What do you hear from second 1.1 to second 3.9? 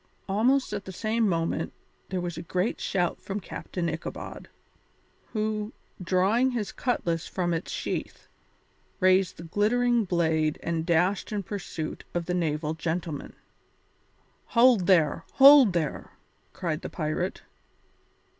moment there was a great shout from Captain